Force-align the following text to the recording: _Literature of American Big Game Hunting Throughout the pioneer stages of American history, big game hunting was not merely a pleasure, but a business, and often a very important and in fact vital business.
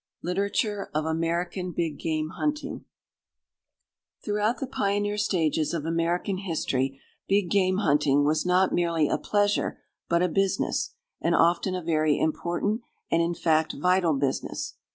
_Literature 0.23 0.89
of 0.95 1.05
American 1.05 1.73
Big 1.73 1.99
Game 1.99 2.29
Hunting 2.31 2.85
Throughout 4.25 4.57
the 4.59 4.65
pioneer 4.65 5.19
stages 5.19 5.75
of 5.75 5.85
American 5.85 6.39
history, 6.39 6.99
big 7.27 7.51
game 7.51 7.77
hunting 7.77 8.23
was 8.25 8.43
not 8.43 8.73
merely 8.73 9.07
a 9.07 9.19
pleasure, 9.19 9.79
but 10.09 10.23
a 10.23 10.27
business, 10.27 10.95
and 11.21 11.35
often 11.35 11.75
a 11.75 11.83
very 11.83 12.17
important 12.17 12.81
and 13.11 13.21
in 13.21 13.35
fact 13.35 13.75
vital 13.79 14.15
business. 14.15 14.73